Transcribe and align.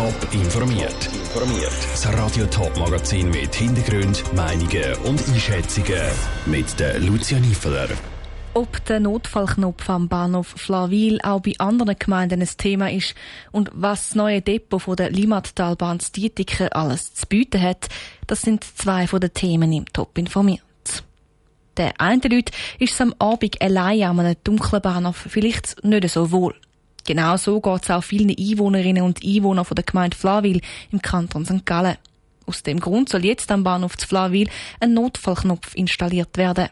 Top 0.00 0.32
informiert. 0.32 1.10
Informiert. 1.12 1.76
Das 1.92 2.10
Radio 2.14 2.46
Top 2.46 2.74
Magazin 2.78 3.28
mit 3.28 3.54
Hintergrund, 3.54 4.24
Meinungen 4.34 4.94
und 5.04 5.22
Einschätzungen 5.28 6.00
mit 6.46 6.80
der 6.80 6.98
Lucia 7.00 7.38
Niefeler. 7.38 7.88
Ob 8.54 8.82
der 8.86 8.98
Notfallknopf 9.00 9.90
am 9.90 10.08
Bahnhof 10.08 10.46
Flawil 10.56 11.20
auch 11.22 11.42
bei 11.42 11.52
anderen 11.58 11.96
Gemeinden 11.98 12.40
ein 12.40 12.48
Thema 12.56 12.90
ist 12.90 13.14
und 13.52 13.70
was 13.74 14.06
das 14.06 14.14
neue 14.14 14.40
Depot 14.40 14.80
von 14.80 14.96
der 14.96 15.10
Limmattalbahn 15.10 15.98
Dietiker 16.16 16.74
alles 16.74 17.12
zu 17.12 17.26
bieten 17.26 17.60
hat, 17.60 17.90
das 18.26 18.40
sind 18.40 18.64
zwei 18.64 19.06
von 19.06 19.20
den 19.20 19.34
Themen 19.34 19.70
im 19.70 19.84
Top 19.92 20.16
informiert. 20.16 20.62
Der 21.76 22.00
einen 22.00 22.22
Leute 22.22 22.52
ist 22.78 22.98
am 23.02 23.14
Abend 23.18 23.60
allein 23.60 24.04
an 24.04 24.20
einem 24.20 24.36
dunklen 24.44 24.80
Bahnhof 24.80 25.26
vielleicht 25.28 25.84
nicht 25.84 26.08
so 26.08 26.30
wohl. 26.30 26.54
Genau 27.06 27.36
so 27.36 27.60
geht 27.60 27.82
es 27.82 27.90
auch 27.90 28.04
vielen 28.04 28.30
Einwohnerinnen 28.30 29.02
und 29.02 29.24
Einwohnern 29.24 29.64
von 29.64 29.74
der 29.74 29.84
Gemeinde 29.84 30.16
Flawil 30.16 30.60
im 30.92 31.02
Kanton 31.02 31.44
St. 31.44 31.64
Gallen. 31.64 31.96
Aus 32.46 32.62
dem 32.62 32.80
Grund 32.80 33.08
soll 33.08 33.24
jetzt 33.24 33.50
am 33.52 33.64
Bahnhof 33.64 33.96
zu 33.96 34.08
Flawil 34.08 34.48
ein 34.80 34.94
Notfallknopf 34.94 35.74
installiert 35.74 36.36
werden. 36.36 36.68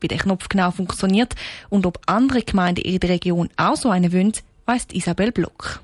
Wie 0.00 0.08
der 0.08 0.18
Knopf 0.18 0.48
genau 0.48 0.70
funktioniert 0.70 1.34
und 1.70 1.86
ob 1.86 1.98
andere 2.06 2.42
Gemeinden 2.42 2.82
in 2.82 3.00
der 3.00 3.10
Region 3.10 3.48
auch 3.56 3.76
so 3.76 3.90
einen 3.90 4.12
wollen, 4.12 4.32
weiss 4.66 4.86
Isabel 4.92 5.32
Block. 5.32 5.80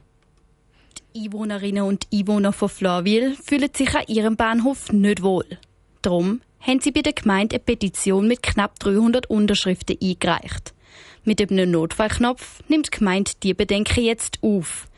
Die 1.14 1.24
Einwohnerinnen 1.24 1.84
und 1.84 2.06
Einwohner 2.12 2.52
von 2.52 2.68
Flawil 2.68 3.34
fühlen 3.34 3.70
sich 3.74 3.94
an 3.94 4.04
ihrem 4.08 4.36
Bahnhof 4.36 4.92
nicht 4.92 5.22
wohl. 5.22 5.46
Darum 6.02 6.40
haben 6.60 6.80
sie 6.80 6.92
bei 6.92 7.02
der 7.02 7.14
Gemeinde 7.14 7.56
eine 7.56 7.64
Petition 7.64 8.28
mit 8.28 8.42
knapp 8.42 8.78
300 8.80 9.28
Unterschriften 9.28 9.96
eingereicht. 10.02 10.74
Mit 11.24 11.40
einem 11.40 11.70
Notfallknopf 11.70 12.62
nimmt 12.68 12.86
die 12.86 12.98
Gemeinde 12.98 13.32
die 13.42 13.54
Bedenken 13.54 14.02
jetzt 14.02 14.38
auf. 14.42 14.88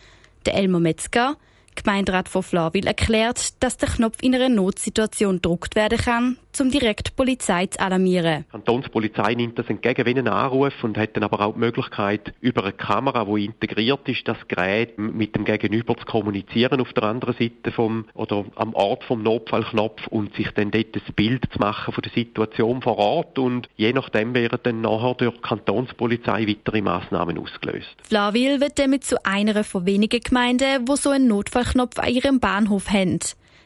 Der 0.46 0.54
Elmer 0.54 0.78
Metzger, 0.78 1.36
Gemeinderat 1.74 2.28
von 2.28 2.42
Flawil 2.42 2.86
erklärt, 2.86 3.62
dass 3.62 3.76
der 3.76 3.88
Knopf 3.88 4.18
in 4.22 4.34
einer 4.34 4.48
Notsituation 4.48 5.36
gedruckt 5.36 5.74
werden 5.74 5.98
kann, 5.98 6.38
um 6.60 6.70
direkt 6.70 7.08
die 7.08 7.12
Polizei 7.12 7.66
zu 7.66 7.80
alarmieren. 7.80 8.44
Die 8.48 8.50
Kantonspolizei 8.50 9.34
nimmt 9.34 9.58
das 9.58 9.68
entgegen 9.68 10.06
wie 10.06 10.10
einen 10.10 10.28
Anruf 10.28 10.72
und 10.82 10.98
hat 10.98 11.16
dann 11.16 11.24
aber 11.24 11.40
auch 11.40 11.54
die 11.54 11.60
Möglichkeit, 11.60 12.34
über 12.40 12.62
eine 12.62 12.72
Kamera, 12.72 13.24
die 13.24 13.46
integriert 13.46 14.08
ist, 14.08 14.26
das 14.26 14.36
Gerät 14.48 14.98
mit 14.98 15.34
dem 15.34 15.44
Gegenüber 15.44 15.96
zu 15.96 16.04
kommunizieren 16.04 16.80
auf 16.80 16.92
der 16.92 17.04
anderen 17.04 17.34
Seite 17.34 17.72
vom, 17.72 18.06
oder 18.14 18.44
am 18.56 18.74
Ort 18.74 19.04
vom 19.04 19.22
Notfallknopf 19.22 20.06
und 20.08 20.34
sich 20.34 20.50
dann 20.52 20.70
dort 20.70 20.94
ein 20.94 21.14
Bild 21.14 21.44
zu 21.52 21.58
machen 21.58 21.92
von 21.92 22.02
der 22.02 22.12
Situation 22.12 22.82
vor 22.82 22.98
Ort 22.98 23.38
und 23.38 23.68
je 23.76 23.92
nachdem 23.92 24.34
werden 24.34 24.58
dann 24.62 24.80
nachher 24.80 25.14
durch 25.14 25.34
die 25.34 25.40
Kantonspolizei 25.40 26.46
weitere 26.46 26.82
Massnahmen 26.82 27.38
ausgelöst. 27.38 27.94
Flawil 28.04 28.60
wird 28.60 28.78
damit 28.78 29.04
zu 29.04 29.24
einer 29.24 29.64
von 29.64 29.86
wenigen 29.86 30.20
Gemeinden, 30.20 30.86
wo 30.86 30.96
so 30.96 31.10
einen 31.10 31.28
Notfallknopf 31.28 31.98
an 31.98 32.08
ihrem 32.08 32.40
Bahnhof 32.40 32.90
haben. 32.90 33.20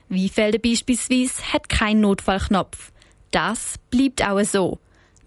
Wiefelde 0.08 0.58
beispielsweise 0.58 1.52
hat 1.52 1.68
keinen 1.68 2.00
Notfallknopf. 2.00 2.92
Das 3.30 3.74
bleibt 3.90 4.26
auch 4.26 4.42
so. 4.44 4.78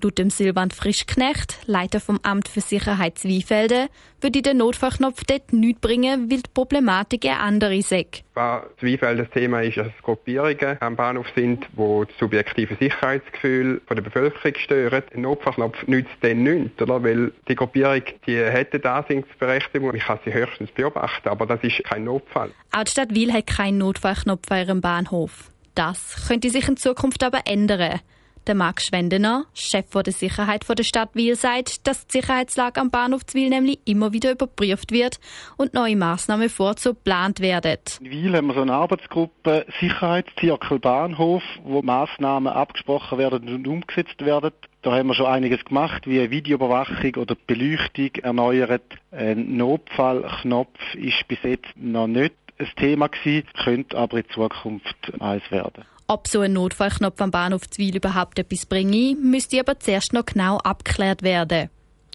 Laut 0.02 0.18
dem 0.18 0.30
Silvan 0.30 0.72
Frischknecht, 0.72 1.60
Leiter 1.66 2.00
vom 2.00 2.22
Amt 2.24 2.48
für 2.48 2.62
Sicherheit 2.62 3.18
Zwiefelde, 3.18 3.90
würde 4.22 4.42
der 4.42 4.54
Notfallknopf 4.54 5.26
dort 5.26 5.52
nichts 5.52 5.82
bringen, 5.82 6.32
weil 6.32 6.38
die 6.38 6.50
Problematik 6.54 7.26
eine 7.26 7.40
andere 7.40 7.82
sei. 7.82 8.06
Was 8.34 8.64
Zwiefelde 8.80 9.24
das 9.24 9.32
Thema 9.34 9.62
ist, 9.62 9.76
dass 9.76 9.88
Gruppierungen 10.02 10.78
am 10.80 10.96
Bahnhof 10.96 11.28
sind, 11.36 11.68
die 11.74 12.06
das 12.08 12.18
subjektive 12.18 12.78
Sicherheitsgefühl 12.80 13.82
der 13.90 14.02
Bevölkerung 14.02 14.54
stören. 14.56 15.04
Ein 15.14 15.22
Notfallknopf 15.22 15.86
nützt 15.88 16.16
dann 16.22 16.44
nichts, 16.44 16.82
oder? 16.82 17.04
weil 17.04 17.34
die 17.50 17.56
Gruppierung 17.56 18.04
die 18.26 18.38
hätte 18.38 18.80
Daseinsberechtigung. 18.80 19.94
Ich 19.96 20.04
kann 20.04 20.20
sie 20.24 20.34
höchstens 20.34 20.72
beobachten, 20.72 21.28
aber 21.28 21.46
das 21.46 21.62
ist 21.62 21.84
kein 21.84 22.06
Notfall. 22.06 22.52
Auch 22.72 22.84
die 22.86 22.92
Stadt 22.92 23.14
Wil 23.14 23.34
hat 23.34 23.48
keinen 23.48 23.80
Notfallknopf 23.80 24.50
an 24.50 24.60
ihrem 24.60 24.82
Bahnhof. 24.82 25.52
Das 25.76 26.28
könnte 26.28 26.50
sich 26.50 26.68
in 26.70 26.78
Zukunft 26.78 27.22
aber 27.24 27.42
ändern. 27.46 28.00
Der 28.48 28.56
Marc 28.56 28.82
Schwendener, 28.82 29.46
Chef 29.54 29.90
der 29.92 30.14
Sicherheit 30.14 30.66
der 30.68 30.84
Stadt 30.84 31.10
Wil, 31.14 31.36
sagt, 31.36 31.86
dass 31.88 32.08
die 32.08 32.20
Sicherheitslage 32.20 32.82
am 32.82 32.90
Bahnhof 32.90 33.22
Wil 33.34 33.50
nämlich 33.50 33.80
immer 33.86 34.14
wieder 34.14 34.32
überprüft 34.32 34.92
wird 34.92 35.20
und 35.58 35.74
neue 35.74 35.96
Maßnahmen 35.96 36.50
vorzu 36.50 36.94
geplant 36.94 37.42
werden. 37.42 37.78
In 38.02 38.10
Wil 38.10 38.36
haben 38.36 38.48
wir 38.48 38.56
so 38.56 38.62
eine 38.62 38.74
Arbeitsgruppe 38.74 39.66
Sicherheitszirkel 39.80 40.80
Bahnhof, 40.80 41.44
wo 41.64 41.82
Maßnahmen 41.82 42.52
abgesprochen 42.52 43.18
werden 43.18 43.54
und 43.54 43.68
umgesetzt 43.68 44.26
werden. 44.26 44.52
Da 44.82 44.94
haben 44.94 45.08
wir 45.08 45.14
schon 45.14 45.26
einiges 45.26 45.64
gemacht, 45.66 46.08
wie 46.08 46.32
Videoüberwachung 46.32 47.16
oder 47.18 47.36
Beleuchtung 47.48 48.16
erneuert. 48.24 48.84
Ein 49.12 49.58
Notfallknopf 49.58 50.80
ist 50.96 51.28
bis 51.28 51.40
jetzt 51.44 51.68
noch 51.76 52.08
nicht 52.08 52.34
ein 52.58 52.68
Thema 52.78 53.08
gewesen, 53.08 53.48
könnte 53.64 53.98
aber 53.98 54.18
in 54.18 54.30
Zukunft 54.30 55.14
eins 55.20 55.50
werden. 55.52 55.86
Ob 56.12 56.28
so 56.28 56.42
ein 56.42 56.54
Notfallknopf 56.54 57.22
am 57.22 57.30
Bahnhof 57.30 57.70
Zwil 57.70 57.96
überhaupt 57.96 58.40
etwas 58.40 58.66
bringe, 58.66 59.16
müsste 59.16 59.60
aber 59.60 59.80
zuerst 59.80 60.12
noch 60.12 60.26
genau 60.26 60.58
abgeklärt 60.58 61.22
werden. 61.22 61.70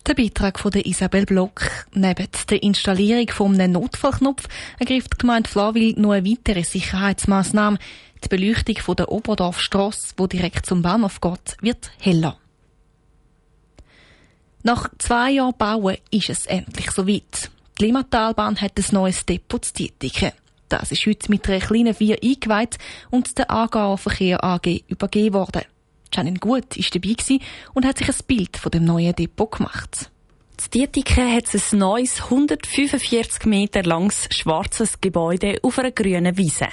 Der 0.04 0.14
Beitrag 0.14 0.58
von 0.58 0.72
Isabel 0.72 1.24
Block. 1.24 1.70
Neben 1.92 2.26
der 2.50 2.62
Installierung 2.64 3.28
von 3.28 3.54
einem 3.54 3.74
Notfallknopf 3.74 4.48
ergreift 4.80 5.12
die 5.12 5.18
Gemeinde 5.18 5.48
Flawil 5.48 5.94
noch 5.96 6.10
eine 6.10 6.28
weitere 6.28 6.64
Sicherheitsmaßnahme. 6.64 7.78
Die 8.24 8.28
Beleuchtung 8.28 8.96
der 8.96 9.12
Oberdorfstrasse, 9.12 10.14
die 10.18 10.28
direkt 10.28 10.66
zum 10.66 10.82
Bahnhof 10.82 11.20
geht, 11.20 11.56
wird 11.60 11.92
heller. 12.00 12.36
Nach 14.64 14.88
zwei 14.98 15.30
Jahren 15.30 15.56
Bauen 15.56 15.98
ist 16.10 16.30
es 16.30 16.46
endlich 16.46 16.90
soweit. 16.90 17.48
Die 17.78 17.84
Limmatalbahn 17.84 18.60
hat 18.60 18.76
ein 18.76 18.84
neues 18.90 19.24
Depot 19.24 19.64
zu 19.64 19.72
tätigen. 19.72 20.32
Das 20.68 20.90
ist 20.92 21.06
heute 21.06 21.30
mit 21.30 21.48
einer 21.48 21.60
kleinen 21.60 21.94
Vier 21.94 22.18
eingeweiht 22.22 22.78
und 23.10 23.36
der 23.38 23.50
Aargauer 23.50 23.98
Verkehr 23.98 24.42
AG 24.42 24.82
übergeben 24.88 25.34
worden. 25.34 25.62
Janine 26.12 26.38
Gut 26.38 26.76
war 26.76 27.00
dabei 27.00 27.38
und 27.74 27.84
hat 27.84 27.98
sich 27.98 28.08
ein 28.08 28.26
Bild 28.26 28.56
von 28.56 28.70
dem 28.70 28.84
neuen 28.84 29.14
Depot 29.14 29.50
gemacht. 29.50 30.10
In 30.62 30.70
Dietiken 30.70 31.34
hat 31.34 31.52
ein 31.52 31.78
neues, 31.78 32.22
145 32.22 33.46
Meter 33.46 33.82
langes, 33.82 34.28
schwarzes 34.30 35.00
Gebäude 35.00 35.58
auf 35.62 35.78
einer 35.78 35.90
grünen 35.90 36.36
Wiese. 36.36 36.68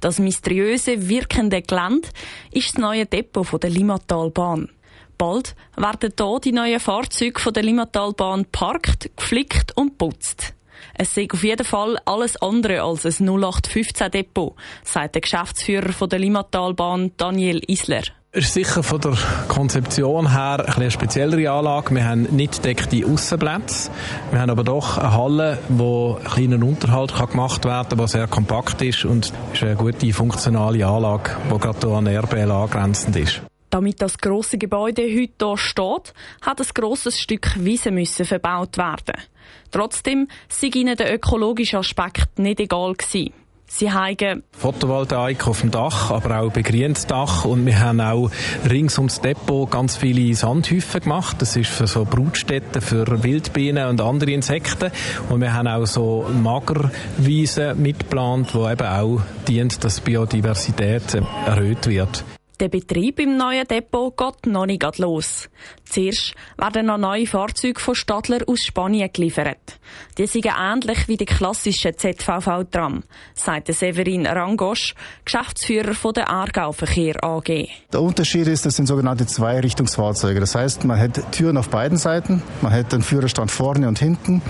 Das 0.00 0.18
mysteriöse, 0.18 1.08
wirkende 1.08 1.62
Gelände 1.62 2.08
ist 2.52 2.74
das 2.74 2.78
neue 2.78 3.06
Depot 3.06 3.62
der 3.62 3.70
Limmatalbahn. 3.70 4.70
Bald 5.18 5.56
werden 5.76 6.12
hier 6.16 6.40
die 6.40 6.52
neuen 6.52 6.80
Fahrzeuge 6.80 7.52
der 7.52 7.64
Limmatalbahn 7.64 8.46
parkt, 8.46 9.10
geflickt 9.16 9.76
und 9.76 9.98
putzt. 9.98 10.54
Es 10.94 11.14
sei 11.14 11.28
auf 11.32 11.44
jeden 11.44 11.64
Fall 11.64 11.98
alles 12.04 12.36
andere 12.42 12.82
als 12.82 13.04
ein 13.04 13.28
0815-Depot, 13.28 14.54
sagt 14.84 15.14
der 15.14 15.22
Geschäftsführer 15.22 16.06
der 16.06 16.18
Limmatalbahn 16.18 17.12
Daniel 17.16 17.62
Isler. 17.66 18.02
Es 18.30 18.44
ist 18.44 18.54
sicher 18.54 18.82
von 18.82 19.00
der 19.00 19.16
Konzeption 19.48 20.30
her 20.32 20.62
ein 20.66 20.74
eine 20.74 20.90
speziellere 20.90 21.50
Anlage. 21.50 21.94
Wir 21.94 22.04
haben 22.04 22.24
nicht 22.24 22.62
deckte 22.62 23.06
Aussenplätze. 23.06 23.90
Wir 24.30 24.40
haben 24.40 24.50
aber 24.50 24.64
doch 24.64 24.98
eine 24.98 25.14
Halle, 25.14 25.58
wo 25.70 26.18
ein 26.22 26.30
kleiner 26.30 26.62
Unterhalt 26.62 27.16
gemacht 27.16 27.64
werden 27.64 27.88
kann, 27.88 27.98
die 27.98 28.06
sehr 28.06 28.26
kompakt 28.26 28.82
ist 28.82 29.06
und 29.06 29.32
ist 29.54 29.62
eine 29.62 29.76
gute 29.76 30.12
funktionale 30.12 30.86
Anlage, 30.86 31.30
die 31.50 31.58
gerade 31.58 31.78
hier 31.80 31.96
an 31.96 32.06
RBL 32.06 32.50
angrenzend 32.50 33.16
ist. 33.16 33.47
Damit 33.70 34.00
das 34.00 34.18
große 34.18 34.56
Gebäude 34.58 35.02
heute 35.02 35.38
hier 35.42 35.58
steht, 35.58 36.14
hat 36.40 36.60
ein 36.60 36.66
grosses 36.74 37.20
Stück 37.20 37.52
Wiese 37.58 37.90
müssen 37.90 38.24
verbaut 38.24 38.78
werden. 38.78 39.22
Trotzdem 39.70 40.28
sei 40.48 40.68
ihnen 40.68 40.96
der 40.96 41.14
ökologische 41.14 41.78
Aspekt 41.78 42.38
nicht 42.38 42.60
egal 42.60 42.94
gewesen. 42.94 43.32
Sie 43.70 43.92
haben 43.92 44.42
Photovoltaik 44.52 45.46
auf 45.46 45.60
dem 45.60 45.70
Dach, 45.70 46.10
aber 46.10 46.40
auch 46.40 46.50
begrüntes 46.50 47.06
Dach 47.06 47.44
und 47.44 47.66
wir 47.66 47.78
haben 47.78 48.00
auch 48.00 48.30
rings 48.68 48.96
ums 48.96 49.20
Depot 49.20 49.70
ganz 49.70 49.98
viele 49.98 50.34
Sandhäufen 50.34 51.02
gemacht. 51.02 51.36
Das 51.40 51.54
ist 51.54 51.68
für 51.68 51.86
so 51.86 52.06
Brutstätten 52.06 52.80
für 52.80 53.22
Wildbienen 53.22 53.86
und 53.88 54.00
andere 54.00 54.30
Insekten 54.30 54.90
und 55.28 55.42
wir 55.42 55.52
haben 55.52 55.68
auch 55.68 55.84
so 55.84 56.26
Magerwiesen 56.42 57.80
mitgeplant, 57.82 58.54
wo 58.54 58.66
eben 58.70 58.86
auch 58.86 59.20
dient, 59.46 59.84
dass 59.84 60.00
Biodiversität 60.00 61.14
erhöht 61.44 61.86
wird. 61.86 62.24
Der 62.60 62.68
Betrieb 62.68 63.20
im 63.20 63.36
neuen 63.36 63.68
Depot 63.68 64.16
geht 64.16 64.46
noch 64.46 64.66
nicht 64.66 64.98
los. 64.98 65.48
Zuerst 65.84 66.34
werden 66.56 66.86
noch 66.86 66.98
neue 66.98 67.24
Fahrzeuge 67.24 67.78
von 67.78 67.94
Stadler 67.94 68.40
aus 68.48 68.64
Spanien 68.64 69.08
geliefert. 69.12 69.78
Die 70.18 70.26
sind 70.26 70.46
ähnlich 70.46 71.06
wie 71.06 71.16
die 71.16 71.24
klassischen 71.24 71.96
ZVV-Tram, 71.96 73.04
sagt 73.34 73.72
Severin 73.72 74.26
Rangosch, 74.26 74.96
Geschäftsführer 75.24 75.94
der 76.12 76.28
Aargau 76.28 76.72
Verkehr 76.72 77.22
AG. 77.22 77.68
Der 77.92 78.02
Unterschied 78.02 78.48
ist, 78.48 78.66
das 78.66 78.74
sind 78.74 78.86
sogenannte 78.86 79.26
Zweirichtungsfahrzeuge. 79.26 80.40
Das 80.40 80.56
heißt, 80.56 80.84
man 80.84 80.98
hat 80.98 81.30
Türen 81.30 81.58
auf 81.58 81.68
beiden 81.68 81.96
Seiten, 81.96 82.42
man 82.60 82.72
hat 82.72 82.92
den 82.92 83.02
Führerstand 83.02 83.52
vorne 83.52 83.86
und 83.86 84.00
hinten. 84.00 84.42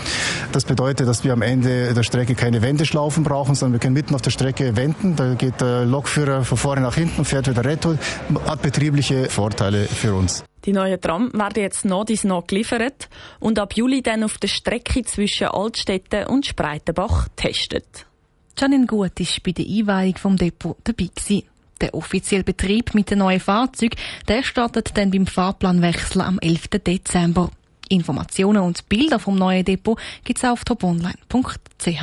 Das 0.52 0.64
bedeutet, 0.64 1.06
dass 1.06 1.24
wir 1.24 1.34
am 1.34 1.42
Ende 1.42 1.92
der 1.92 2.02
Strecke 2.02 2.34
keine 2.34 2.62
Wendeschlaufen 2.62 3.22
brauchen, 3.22 3.54
sondern 3.54 3.74
wir 3.74 3.80
können 3.80 3.94
mitten 3.94 4.14
auf 4.14 4.22
der 4.22 4.30
Strecke 4.30 4.76
wenden. 4.76 5.14
Da 5.14 5.34
geht 5.34 5.60
der 5.60 5.84
Lokführer 5.84 6.42
von 6.44 6.56
vorne 6.56 6.80
nach 6.80 6.94
hinten 6.94 7.26
fährt 7.26 7.48
wieder 7.48 7.64
retour 7.64 7.97
hat 8.46 8.62
betriebliche 8.62 9.28
Vorteile 9.28 9.84
für 9.86 10.14
uns. 10.14 10.44
Die 10.64 10.72
neuen 10.72 11.00
Tram 11.00 11.32
werden 11.32 11.62
jetzt 11.62 11.84
noch 11.84 12.04
dies 12.04 12.24
noch 12.24 12.46
geliefert 12.46 13.08
und 13.40 13.58
ab 13.58 13.74
Juli 13.74 14.02
dann 14.02 14.24
auf 14.24 14.38
der 14.38 14.48
Strecke 14.48 15.02
zwischen 15.02 15.48
Altstetten 15.48 16.26
und 16.26 16.46
Spreitenbach 16.46 17.28
testet. 17.36 18.06
Janine 18.58 18.86
Gut 18.86 19.20
ist 19.20 19.42
bei 19.42 19.52
der 19.52 19.64
Einweihung 19.64 20.16
vom 20.16 20.36
Depot 20.36 20.76
dabei 20.82 21.08
gewesen. 21.14 21.44
Der 21.80 21.94
offizielle 21.94 22.42
Betrieb 22.42 22.92
mit 22.94 23.10
den 23.10 23.20
neuen 23.20 23.38
Fahrzeugen, 23.38 23.96
der 24.26 24.42
startet 24.42 24.96
dann 24.96 25.12
beim 25.12 25.26
Fahrplanwechsel 25.26 26.22
am 26.22 26.40
11. 26.40 26.68
Dezember. 26.84 27.50
Informationen 27.88 28.62
und 28.62 28.88
Bilder 28.88 29.18
vom 29.18 29.36
neuen 29.36 29.64
Depot 29.64 29.98
gibt's 30.24 30.44
auf 30.44 30.64
toponline.ch. 30.64 32.02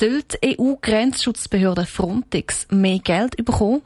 Soll 0.00 0.22
die 0.22 0.58
EU-Grenzschutzbehörde 0.58 1.84
Frontex 1.84 2.66
mehr 2.70 3.00
Geld 3.00 3.36
bekommen? 3.36 3.82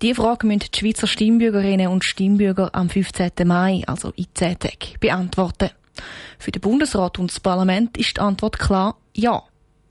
Die 0.00 0.14
Frage 0.14 0.46
müssen 0.46 0.70
die 0.72 0.78
Schweizer 0.78 1.06
Stimmbürgerinnen 1.06 1.88
und 1.88 2.02
Stimmbürger 2.02 2.70
am 2.74 2.88
15. 2.88 3.30
Mai, 3.44 3.82
also 3.86 4.10
in 4.16 4.24
10 4.32 4.58
Tagen, 4.58 4.98
beantworten. 5.00 5.68
Für 6.38 6.50
den 6.50 6.62
Bundesrat 6.62 7.18
und 7.18 7.30
das 7.30 7.40
Parlament 7.40 7.98
ist 7.98 8.16
die 8.16 8.22
Antwort 8.22 8.58
klar 8.58 8.96
ja. 9.14 9.42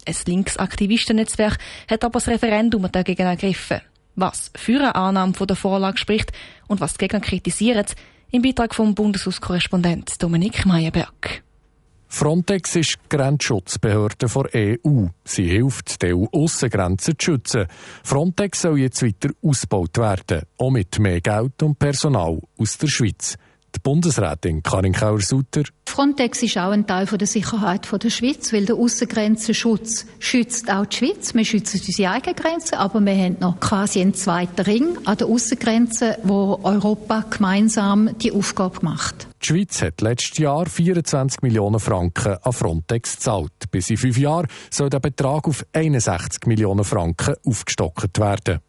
Ein 0.08 0.16
Linksaktivistennetzwerk 0.26 1.60
hat 1.88 2.04
aber 2.04 2.14
das 2.14 2.30
Referendum 2.30 2.92
dagegen 2.92 3.28
ergriffen. 3.28 3.82
Was 4.16 4.50
für 4.56 4.80
eine 4.80 4.96
Annahme 4.96 5.36
von 5.36 5.46
der 5.46 5.56
Vorlage 5.56 6.00
spricht 6.00 6.32
und 6.68 6.82
was 6.82 6.94
die 6.94 6.98
Gegner 6.98 7.20
kritisieren, 7.20 7.86
im 8.32 8.42
Beitrag 8.42 8.74
vom 8.74 8.96
Bundeshauskorrespondent 8.96 10.16
Dominik 10.18 10.66
Meyerberg. 10.66 11.44
Frontex 12.16 12.76
ist 12.76 13.00
die 13.04 13.18
Grenzschutzbehörde 13.18 14.28
der 14.28 14.78
EU. 14.86 15.08
Sie 15.26 15.46
hilft, 15.46 16.04
die 16.04 16.14
EU-Aussengrenzen 16.14 17.16
zu 17.18 17.26
schützen. 17.26 17.66
Frontex 18.04 18.62
soll 18.62 18.78
jetzt 18.78 19.02
weiter 19.02 19.30
ausgebaut 19.42 19.98
werden, 19.98 20.44
auch 20.60 20.70
mit 20.70 21.00
mehr 21.00 21.22
Geld 21.22 21.64
und 21.64 21.80
Personal 21.80 22.40
aus 22.60 22.78
der 22.78 22.86
Schweiz. 22.88 23.36
Die 23.76 23.80
Bundesrätin 23.80 24.62
Karin 24.62 24.94
Kauer-Sutter. 24.94 25.64
Frontex 25.90 26.44
ist 26.44 26.56
auch 26.60 26.70
ein 26.70 26.86
Teil 26.86 27.08
der 27.08 27.26
Sicherheit 27.26 27.92
der 27.92 28.10
Schweiz, 28.12 28.54
weil 28.54 28.68
der 28.68 28.76
Außengrenzenschutz 28.76 30.06
schützt 30.20 30.72
auch 30.72 30.86
die 30.86 30.98
Schweiz. 30.98 31.34
Wir 31.34 31.46
schützen 31.46 31.82
unsere 31.84 32.12
eigenen 32.12 32.36
Grenzen, 32.36 32.76
aber 32.76 33.04
wir 33.04 33.16
haben 33.16 33.38
noch 33.40 33.60
quasi 33.60 34.02
einen 34.02 34.14
zweiten 34.14 34.62
Ring 34.62 35.00
an 35.06 35.18
der 35.18 35.26
Außengrenze, 35.26 36.20
wo 36.22 36.60
Europa 36.62 37.26
gemeinsam 37.32 38.16
die 38.20 38.32
Aufgabe 38.32 38.78
macht. 38.84 39.33
Die 39.44 39.50
Schweiz 39.50 39.82
hat 39.82 40.00
letztes 40.00 40.38
Jahr 40.38 40.66
24 40.66 41.42
Millionen 41.42 41.78
Franken 41.78 42.38
an 42.42 42.54
Frontex 42.54 43.16
gezahlt. 43.18 43.52
Bis 43.72 43.90
in 43.90 43.98
fünf 43.98 44.18
Jahren 44.18 44.48
soll 44.70 44.90
der 44.90 45.02
Betrag 45.02 45.50
auf 45.50 45.66
61 45.74 46.48
Millionen 46.48 46.86
Franken 46.86 47.36
aufgestockt 47.46 48.20
werden. 48.20 48.60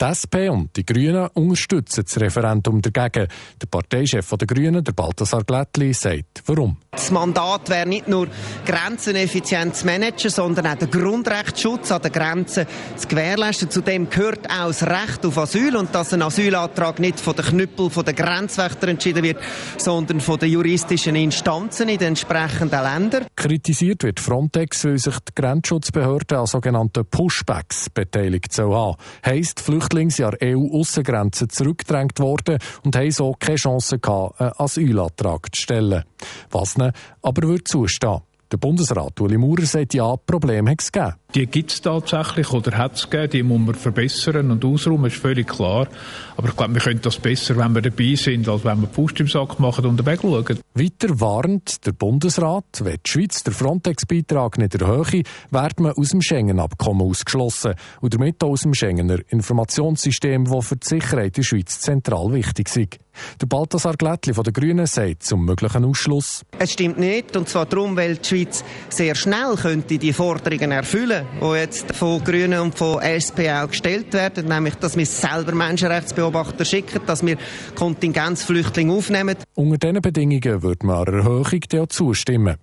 Die 0.00 0.04
SP 0.08 0.48
und 0.48 0.74
die 0.74 0.86
Grünen 0.86 1.28
unterstützen 1.34 2.04
das 2.04 2.18
Referendum 2.18 2.80
dagegen. 2.80 3.28
Der 3.60 3.66
Parteichef 3.66 4.30
der 4.30 4.46
Grünen, 4.46 4.82
der 4.82 4.92
Balthasar 4.92 5.44
Glättli, 5.44 5.92
sagt, 5.92 6.42
warum. 6.46 6.78
Das 6.92 7.10
Mandat 7.10 7.68
wäre 7.68 7.86
nicht 7.86 8.08
nur 8.08 8.26
Grenzeneffizienz 8.64 9.80
zu 9.80 9.86
managen, 9.86 10.30
sondern 10.30 10.66
auch 10.66 10.76
den 10.76 10.90
Grundrechtsschutz 10.90 11.92
an 11.92 12.00
den 12.00 12.12
Grenzen 12.12 12.66
zu 12.96 13.06
gewährleisten. 13.06 13.70
Zudem 13.70 14.08
gehört 14.08 14.50
auch 14.50 14.68
das 14.68 14.82
Recht 14.82 15.26
auf 15.26 15.36
Asyl 15.36 15.76
und 15.76 15.94
dass 15.94 16.14
ein 16.14 16.22
Asylantrag 16.22 17.00
nicht 17.00 17.20
von 17.20 17.36
den 17.36 17.44
Knüppel 17.44 17.90
der 18.02 18.14
Grenzwächter 18.14 18.88
entschieden 18.88 19.22
wird, 19.22 19.38
sondern 19.76 20.21
von 20.22 20.38
den 20.38 20.50
juristischen 20.50 21.16
Instanzen 21.16 21.88
in 21.88 21.98
den 21.98 22.08
entsprechenden 22.08 22.82
Ländern. 22.82 23.26
Kritisiert 23.34 24.04
wird 24.04 24.20
Frontex, 24.20 24.84
weil 24.84 24.98
sich 24.98 25.18
die 25.18 25.34
Grenzschutzbehörde 25.34 26.38
an 26.38 26.46
sogenannten 26.46 27.04
Pushbacks 27.04 27.90
beteiligt 27.90 28.52
soll 28.52 28.74
haben. 28.74 28.96
Heisst, 29.26 29.68
an 29.68 30.36
EU-Aussengrenzen 30.42 31.50
zurückgedrängt 31.50 32.20
worden 32.20 32.58
und 32.84 32.96
haben 32.96 33.10
so 33.10 33.34
keine 33.38 33.56
Chance 33.56 33.98
gehabt, 33.98 34.40
einen 34.40 34.52
Asylantrag 34.56 35.54
zu 35.54 35.62
stellen. 35.62 36.04
Was 36.50 36.76
ihnen 36.76 36.92
aber 37.22 37.48
würde 37.48 37.64
zustehen. 37.64 38.20
Der 38.52 38.58
Bundesrat 38.58 39.18
Uli 39.20 39.38
Maurer 39.38 39.64
sagt, 39.64 39.94
ja, 39.94 40.14
Probleme 40.16 40.70
hat 40.70 40.82
es 40.82 40.92
gegeben. 40.92 41.14
Die 41.34 41.46
gibt 41.46 41.72
es 41.72 41.80
tatsächlich 41.80 42.52
oder 42.52 42.76
hat 42.76 42.96
es 42.96 43.08
gegeben, 43.08 43.30
die 43.30 43.42
muss 43.42 43.60
man 43.60 43.74
verbessern 43.74 44.50
und 44.50 44.62
ausräumen, 44.66 45.06
ist 45.06 45.16
völlig 45.16 45.48
klar. 45.48 45.88
Aber 46.36 46.48
ich 46.48 46.56
glaube, 46.56 46.74
wir 46.74 46.82
können 46.82 47.00
das 47.00 47.16
besser, 47.16 47.56
wenn 47.56 47.74
wir 47.74 47.80
dabei 47.80 48.14
sind, 48.16 48.46
als 48.50 48.66
wenn 48.66 48.82
wir 48.82 48.88
die 48.88 48.94
Faust 48.94 49.18
im 49.18 49.28
Sack 49.28 49.58
machen 49.58 49.86
und 49.86 49.96
den 49.96 50.18
schauen. 50.18 50.58
Weiter 50.74 51.20
warnt 51.20 51.86
der 51.86 51.92
Bundesrat, 51.92 52.82
wenn 52.82 52.98
die 53.06 53.10
Schweiz 53.10 53.42
den 53.44 53.54
Frontex-Beitrag 53.54 54.58
nicht 54.58 54.74
erhöhe, 54.74 55.22
wird 55.50 55.80
man 55.80 55.92
aus 55.92 56.10
dem 56.10 56.20
Schengen-Abkommen 56.20 57.08
ausgeschlossen 57.08 57.74
und 58.02 58.12
damit 58.12 58.42
auch 58.44 58.50
aus 58.50 58.62
dem 58.62 58.74
Schengener 58.74 59.20
Informationssystem, 59.28 60.44
das 60.44 60.66
für 60.66 60.76
die 60.76 60.86
Sicherheit 60.86 61.38
der 61.38 61.44
Schweiz 61.44 61.80
zentral 61.80 62.30
wichtig 62.34 62.76
ist. 62.76 62.98
Der 63.40 63.46
Balthasar 63.46 63.96
Glättli 63.96 64.32
von 64.32 64.44
den 64.44 64.54
Grünen 64.54 64.86
sagt 64.86 65.22
zum 65.22 65.44
möglichen 65.44 65.84
Ausschluss. 65.84 66.42
Es 66.58 66.72
stimmt 66.72 66.98
nicht, 66.98 67.36
und 67.36 67.48
zwar 67.48 67.66
darum, 67.66 67.96
weil 67.96 68.16
die 68.16 68.28
Schweiz 68.28 68.64
sehr 68.88 69.14
schnell 69.14 69.54
könnte 69.56 69.98
die 69.98 70.12
Forderungen 70.12 70.72
erfüllen 70.72 71.21
die 71.40 71.58
jetzt 71.58 71.94
von 71.94 72.22
Grünen 72.22 72.60
und 72.60 72.76
von 72.76 73.00
SP 73.02 73.50
auch 73.50 73.68
gestellt 73.68 74.12
werden, 74.12 74.46
nämlich, 74.48 74.74
dass 74.76 74.96
wir 74.96 75.06
selber 75.06 75.54
Menschenrechtsbeobachter 75.54 76.64
schicken, 76.64 77.00
dass 77.06 77.24
wir 77.24 77.36
Kontingenzflüchtlinge 77.74 78.92
aufnehmen. 78.92 79.36
Unter 79.54 79.78
diesen 79.78 80.02
Bedingungen 80.02 80.62
würde 80.62 80.86
man 80.86 81.06
einer 81.06 81.18
Erhöhung 81.18 81.60
ja 81.72 81.88
zustimmen. 81.88 82.56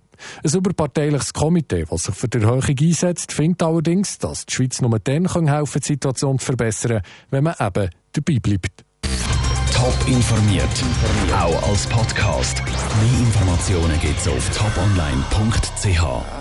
Ein 0.44 0.50
überparteiliches 0.52 1.32
Komitee, 1.32 1.84
das 1.88 2.04
sich 2.04 2.14
für 2.14 2.28
die 2.28 2.38
Erhöhung 2.38 2.76
einsetzt, 2.80 3.32
findet 3.32 3.62
allerdings, 3.62 4.18
dass 4.18 4.46
die 4.46 4.54
Schweiz 4.54 4.80
nur 4.80 4.98
dann 4.98 5.32
helfen 5.32 5.46
kann, 5.46 5.66
die 5.80 5.86
Situation 5.86 6.38
zu 6.38 6.46
verbessern, 6.46 7.02
wenn 7.30 7.44
man 7.44 7.54
eben 7.58 7.90
dabei 8.12 8.38
bleibt. 8.40 8.84
Top 9.72 9.96
informiert, 10.06 10.68
auch 11.32 11.68
als 11.70 11.86
Podcast. 11.86 12.62
Mehr 12.64 13.20
Informationen 13.20 13.98
gibt 14.00 14.18
es 14.18 14.28
auf 14.28 14.50
toponline.ch. 14.50 16.39